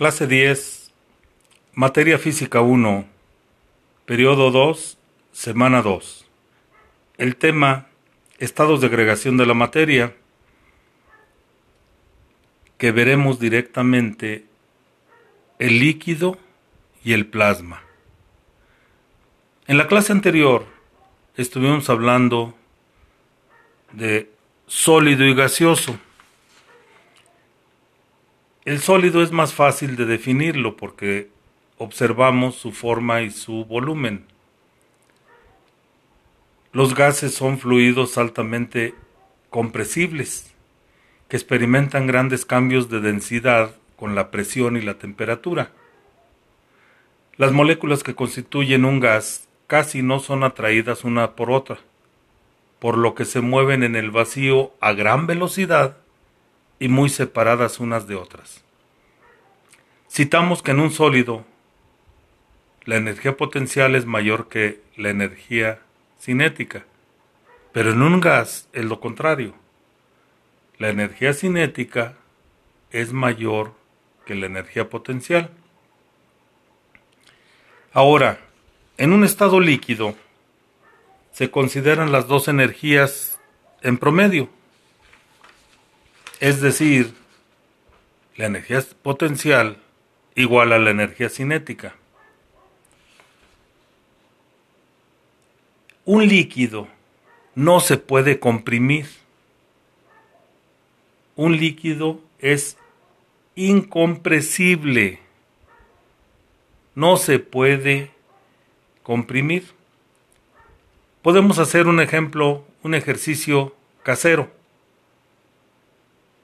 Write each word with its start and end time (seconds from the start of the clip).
Clase 0.00 0.26
10, 0.26 0.94
Materia 1.74 2.16
Física 2.16 2.62
1, 2.62 3.04
Periodo 4.06 4.50
2, 4.50 4.96
Semana 5.30 5.82
2. 5.82 6.26
El 7.18 7.36
tema, 7.36 7.86
estados 8.38 8.80
de 8.80 8.86
agregación 8.86 9.36
de 9.36 9.44
la 9.44 9.52
materia, 9.52 10.16
que 12.78 12.92
veremos 12.92 13.38
directamente 13.40 14.46
el 15.58 15.78
líquido 15.78 16.38
y 17.04 17.12
el 17.12 17.26
plasma. 17.26 17.82
En 19.66 19.76
la 19.76 19.86
clase 19.86 20.12
anterior 20.12 20.64
estuvimos 21.36 21.90
hablando 21.90 22.54
de 23.92 24.30
sólido 24.66 25.26
y 25.26 25.34
gaseoso. 25.34 26.00
El 28.66 28.80
sólido 28.80 29.22
es 29.22 29.32
más 29.32 29.54
fácil 29.54 29.96
de 29.96 30.04
definirlo 30.04 30.76
porque 30.76 31.30
observamos 31.78 32.56
su 32.56 32.72
forma 32.72 33.22
y 33.22 33.30
su 33.30 33.64
volumen. 33.64 34.26
Los 36.72 36.94
gases 36.94 37.34
son 37.34 37.58
fluidos 37.58 38.18
altamente 38.18 38.94
compresibles 39.48 40.54
que 41.28 41.38
experimentan 41.38 42.06
grandes 42.06 42.44
cambios 42.44 42.90
de 42.90 43.00
densidad 43.00 43.74
con 43.96 44.14
la 44.14 44.30
presión 44.30 44.76
y 44.76 44.82
la 44.82 44.98
temperatura. 44.98 45.72
Las 47.38 47.52
moléculas 47.52 48.02
que 48.02 48.14
constituyen 48.14 48.84
un 48.84 49.00
gas 49.00 49.48
casi 49.68 50.02
no 50.02 50.20
son 50.20 50.44
atraídas 50.44 51.04
una 51.04 51.34
por 51.34 51.50
otra, 51.50 51.78
por 52.78 52.98
lo 52.98 53.14
que 53.14 53.24
se 53.24 53.40
mueven 53.40 53.84
en 53.84 53.96
el 53.96 54.10
vacío 54.10 54.72
a 54.80 54.92
gran 54.92 55.26
velocidad 55.26 55.99
y 56.80 56.88
muy 56.88 57.08
separadas 57.10 57.78
unas 57.78 58.08
de 58.08 58.16
otras. 58.16 58.64
Citamos 60.10 60.62
que 60.62 60.72
en 60.72 60.80
un 60.80 60.90
sólido 60.90 61.44
la 62.84 62.96
energía 62.96 63.36
potencial 63.36 63.94
es 63.94 64.06
mayor 64.06 64.48
que 64.48 64.80
la 64.96 65.10
energía 65.10 65.80
cinética, 66.18 66.84
pero 67.72 67.92
en 67.92 68.02
un 68.02 68.20
gas 68.20 68.68
es 68.72 68.84
lo 68.84 68.98
contrario. 68.98 69.54
La 70.78 70.88
energía 70.88 71.34
cinética 71.34 72.16
es 72.90 73.12
mayor 73.12 73.74
que 74.26 74.34
la 74.34 74.46
energía 74.46 74.88
potencial. 74.88 75.50
Ahora, 77.92 78.40
en 78.96 79.12
un 79.12 79.24
estado 79.24 79.60
líquido 79.60 80.16
se 81.32 81.50
consideran 81.50 82.12
las 82.12 82.26
dos 82.26 82.48
energías 82.48 83.38
en 83.82 83.98
promedio, 83.98 84.48
es 86.40 86.62
decir, 86.62 87.14
la 88.36 88.46
energía 88.46 88.82
potencial 89.02 89.76
igual 90.34 90.72
a 90.72 90.78
la 90.78 90.90
energía 90.90 91.28
cinética. 91.28 91.94
Un 96.06 96.26
líquido 96.26 96.88
no 97.54 97.80
se 97.80 97.98
puede 97.98 98.40
comprimir. 98.40 99.06
Un 101.36 101.58
líquido 101.58 102.20
es 102.38 102.78
incompresible. 103.54 105.20
No 106.94 107.18
se 107.18 107.38
puede 107.38 108.10
comprimir. 109.02 109.64
Podemos 111.20 111.58
hacer 111.58 111.86
un 111.86 112.00
ejemplo, 112.00 112.64
un 112.82 112.94
ejercicio 112.94 113.74
casero, 114.02 114.50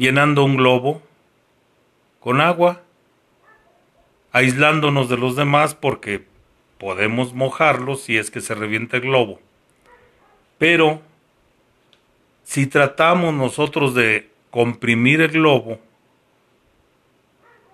llenando 0.00 0.44
un 0.44 0.56
globo 0.56 1.02
con 2.20 2.40
agua 2.40 2.80
aislándonos 4.32 5.10
de 5.10 5.18
los 5.18 5.36
demás 5.36 5.74
porque 5.74 6.24
podemos 6.78 7.34
mojarlo 7.34 7.96
si 7.96 8.16
es 8.16 8.30
que 8.30 8.40
se 8.40 8.54
revienta 8.54 8.96
el 8.96 9.02
globo. 9.02 9.40
Pero 10.56 11.02
si 12.42 12.66
tratamos 12.66 13.34
nosotros 13.34 13.94
de 13.94 14.30
comprimir 14.50 15.20
el 15.20 15.32
globo, 15.32 15.78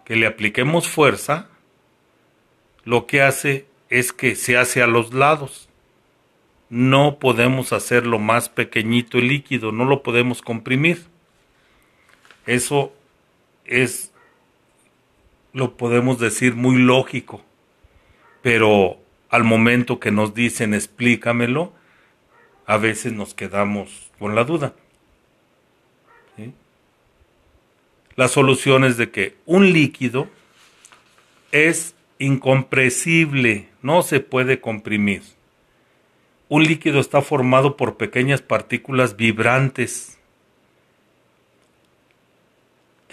que 0.05 0.17
le 0.17 0.27
apliquemos 0.27 0.89
fuerza, 0.89 1.49
lo 2.84 3.06
que 3.06 3.22
hace 3.22 3.67
es 3.89 4.12
que 4.12 4.34
se 4.34 4.56
hace 4.56 4.83
a 4.83 4.89
los 4.89 5.15
lados. 5.15 5.69
No 6.71 7.19
podemos 7.21 7.72
hacerlo 7.72 8.19
más 8.19 8.49
pequeñito 8.49 9.19
el 9.19 9.28
líquido, 9.28 9.71
no 9.71 9.84
lo 9.84 10.03
podemos 10.03 10.43
comprimir. 10.43 11.06
Eso 12.47 12.93
es 13.65 14.12
lo 15.53 15.77
podemos 15.79 16.19
decir 16.19 16.55
muy 16.55 16.77
lógico, 16.77 17.43
pero 18.43 18.99
al 19.31 19.43
momento 19.43 19.99
que 19.99 20.11
nos 20.11 20.34
dicen 20.34 20.75
explícamelo, 20.75 21.73
a 22.67 22.77
veces 22.77 23.15
nos 23.15 23.33
quedamos 23.33 24.11
con 24.19 24.34
la 24.34 24.45
duda. 24.45 24.75
La 28.17 28.29
solución 28.29 28.84
es 28.84 28.97
de 28.97 29.11
que 29.11 29.37
un 29.47 29.73
líquido 29.73 30.28
es 31.53 31.95
incompresible, 32.19 33.69
no 33.83 34.03
se 34.03 34.21
puede 34.21 34.61
comprimir. 34.61 35.23
Un 36.49 36.65
líquido 36.65 37.01
está 37.01 37.23
formado 37.23 37.77
por 37.77 37.97
pequeñas 37.97 38.43
partículas 38.43 39.17
vibrantes, 39.17 40.16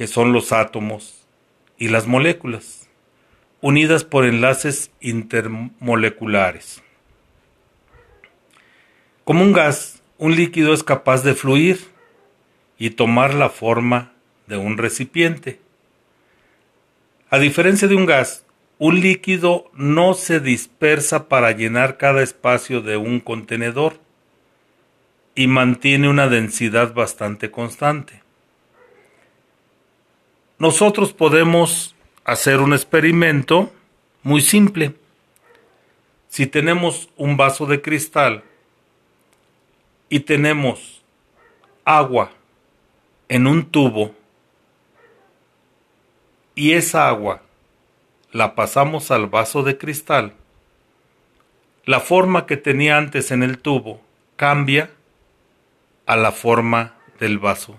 que 0.03 0.07
son 0.07 0.33
los 0.33 0.51
átomos, 0.51 1.25
y 1.77 1.87
las 1.87 2.07
moléculas, 2.07 2.89
unidas 3.61 4.03
por 4.03 4.25
enlaces 4.25 4.91
intermoleculares. 4.99 6.83
Como 9.23 9.45
un 9.45 9.53
gas, 9.53 10.03
un 10.17 10.35
líquido 10.35 10.73
es 10.73 10.83
capaz 10.83 11.23
de 11.23 11.35
fluir 11.35 11.79
y 12.77 12.89
tomar 12.89 13.33
la 13.33 13.47
forma 13.47 14.11
de 14.47 14.57
un 14.57 14.77
recipiente. 14.77 15.61
A 17.29 17.39
diferencia 17.39 17.87
de 17.87 17.95
un 17.95 18.05
gas, 18.05 18.45
un 18.79 18.99
líquido 18.99 19.71
no 19.73 20.15
se 20.15 20.41
dispersa 20.41 21.29
para 21.29 21.53
llenar 21.53 21.95
cada 21.95 22.23
espacio 22.23 22.81
de 22.81 22.97
un 22.97 23.21
contenedor 23.21 24.01
y 25.33 25.47
mantiene 25.47 26.09
una 26.09 26.27
densidad 26.27 26.93
bastante 26.93 27.51
constante. 27.51 28.22
Nosotros 30.59 31.13
podemos 31.13 31.95
hacer 32.23 32.59
un 32.59 32.73
experimento 32.73 33.73
muy 34.21 34.41
simple. 34.41 34.93
Si 36.29 36.47
tenemos 36.47 37.09
un 37.17 37.37
vaso 37.37 37.65
de 37.65 37.81
cristal 37.81 38.43
y 40.09 40.21
tenemos 40.21 41.01
agua 41.85 42.31
en 43.29 43.47
un 43.47 43.65
tubo 43.65 44.15
y 46.55 46.73
esa 46.73 47.07
agua 47.09 47.41
la 48.31 48.55
pasamos 48.55 49.11
al 49.11 49.27
vaso 49.27 49.63
de 49.63 49.77
cristal, 49.77 50.33
la 51.85 51.99
forma 51.99 52.45
que 52.45 52.57
tenía 52.57 52.97
antes 52.97 53.31
en 53.31 53.43
el 53.43 53.57
tubo 53.57 54.01
cambia 54.35 54.91
a 56.05 56.15
la 56.15 56.31
forma 56.31 56.95
del 57.19 57.39
vaso 57.39 57.77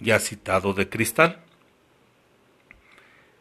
ya 0.00 0.18
citado 0.18 0.72
de 0.72 0.88
cristal. 0.88 1.40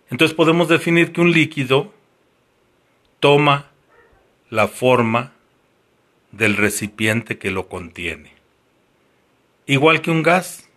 Entonces 0.10 0.36
podemos 0.36 0.68
definir 0.68 1.12
que 1.12 1.22
un 1.22 1.32
líquido 1.32 1.94
toma 3.20 3.72
la 4.50 4.68
forma 4.68 5.34
del 6.32 6.58
recipiente 6.58 7.38
que 7.38 7.52
lo 7.52 7.68
contiene. 7.68 8.34
Igual 9.66 10.02
que 10.02 10.12
un 10.12 10.22
gas, 10.22 10.70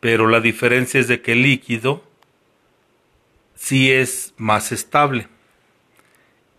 pero 0.00 0.28
la 0.28 0.40
diferencia 0.40 1.00
es 1.00 1.08
de 1.08 1.20
que 1.20 1.32
el 1.32 1.42
líquido 1.42 2.04
sí 3.54 3.90
es 3.90 4.34
más 4.36 4.72
estable. 4.72 5.28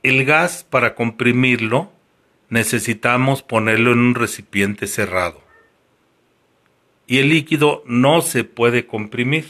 El 0.01 0.25
gas, 0.25 0.65
para 0.69 0.95
comprimirlo, 0.95 1.91
necesitamos 2.49 3.41
ponerlo 3.41 3.93
en 3.93 3.99
un 3.99 4.15
recipiente 4.15 4.85
cerrado 4.85 5.43
y 7.07 7.19
el 7.19 7.29
líquido 7.29 7.83
no 7.85 8.21
se 8.21 8.43
puede 8.43 8.85
comprimir. 8.85 9.45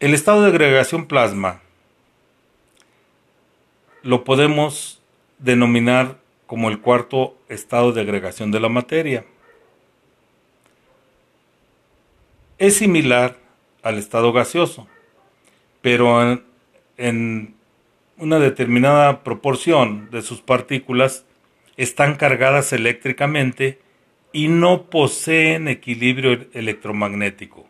El 0.00 0.14
estado 0.14 0.42
de 0.42 0.48
agregación 0.48 1.06
plasma 1.06 1.60
lo 4.02 4.24
podemos 4.24 5.00
denominar 5.38 6.18
como 6.46 6.68
el 6.68 6.80
cuarto 6.80 7.36
estado 7.48 7.92
de 7.92 8.00
agregación 8.00 8.50
de 8.50 8.60
la 8.60 8.68
materia. 8.68 9.24
Es 12.58 12.76
similar 12.76 13.36
al 13.82 13.98
estado 13.98 14.32
gaseoso, 14.32 14.88
pero 15.80 16.42
en, 16.96 17.54
una 18.16 18.38
determinada 18.38 19.22
proporción 19.22 20.10
de 20.10 20.20
sus 20.22 20.42
partículas 20.42 21.24
están 21.76 22.16
cargadas 22.16 22.72
eléctricamente 22.72 23.80
y 24.32 24.48
no 24.48 24.84
poseen 24.84 25.68
equilibrio 25.68 26.46
electromagnético. 26.52 27.66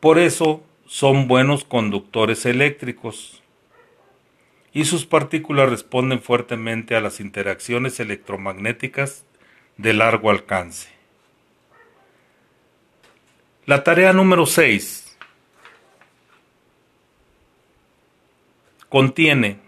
Por 0.00 0.18
eso 0.18 0.62
son 0.86 1.28
buenos 1.28 1.64
conductores 1.64 2.46
eléctricos 2.46 3.42
y 4.72 4.84
sus 4.84 5.04
partículas 5.06 5.68
responden 5.68 6.20
fuertemente 6.20 6.96
a 6.96 7.00
las 7.00 7.20
interacciones 7.20 8.00
electromagnéticas 8.00 9.24
de 9.76 9.92
largo 9.92 10.30
alcance. 10.30 10.88
La 13.66 13.84
tarea 13.84 14.12
número 14.12 14.46
6 14.46 15.16
contiene 18.88 19.58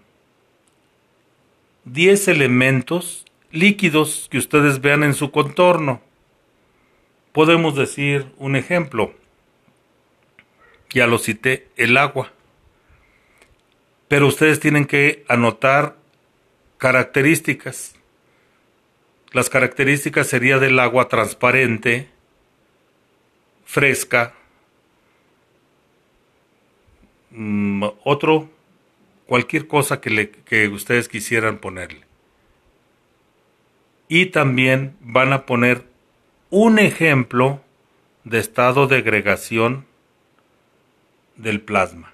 10 1.84 2.28
elementos 2.28 3.23
líquidos 3.54 4.26
que 4.30 4.38
ustedes 4.38 4.80
vean 4.80 5.04
en 5.04 5.14
su 5.14 5.30
contorno. 5.30 6.02
Podemos 7.32 7.76
decir 7.76 8.26
un 8.36 8.56
ejemplo. 8.56 9.14
Ya 10.90 11.06
lo 11.06 11.18
cité, 11.18 11.68
el 11.76 11.96
agua. 11.96 12.32
Pero 14.08 14.26
ustedes 14.26 14.58
tienen 14.58 14.86
que 14.86 15.24
anotar 15.28 15.96
características. 16.78 17.94
Las 19.30 19.48
características 19.48 20.26
sería 20.26 20.58
del 20.58 20.78
agua 20.80 21.08
transparente, 21.08 22.08
fresca, 23.64 24.34
mm, 27.30 27.84
otro, 28.02 28.50
cualquier 29.26 29.68
cosa 29.68 30.00
que, 30.00 30.10
le, 30.10 30.30
que 30.30 30.68
ustedes 30.68 31.08
quisieran 31.08 31.58
ponerle. 31.58 32.13
Y 34.08 34.26
también 34.26 34.96
van 35.00 35.32
a 35.32 35.46
poner 35.46 35.84
un 36.50 36.78
ejemplo 36.78 37.60
de 38.24 38.38
estado 38.38 38.86
de 38.86 38.98
agregación 38.98 39.86
del 41.36 41.60
plasma. 41.60 42.13